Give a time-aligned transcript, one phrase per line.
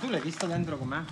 [0.00, 1.02] Tu l'hai visto dentro com'è?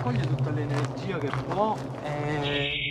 [0.00, 2.90] Raccoglie tutta l'energia che può e...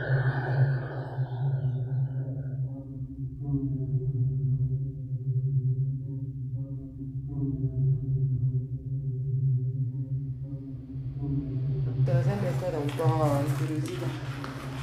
[13.61, 14.05] incuriosita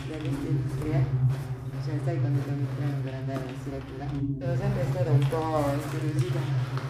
[0.09, 1.05] da queste industrie,
[1.85, 2.67] cioè sai quando trovi il
[3.03, 4.07] per andare a Siracusa?
[4.39, 6.41] Sono sempre stata un po' incuriosita.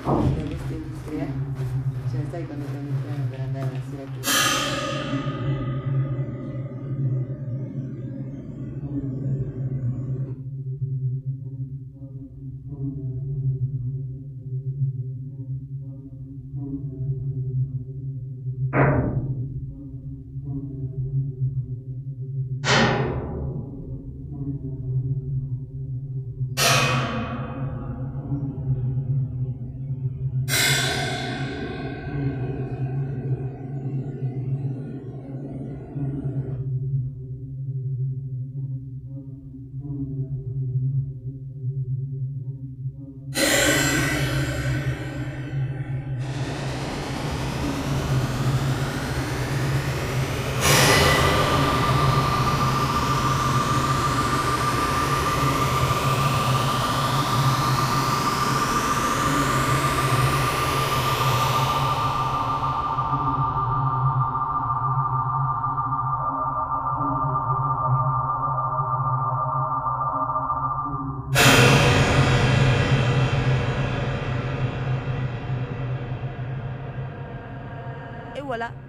[0.04, 1.26] Da queste industrie,
[2.10, 2.94] cioè sai quando trovi il
[78.38, 78.87] 给我了。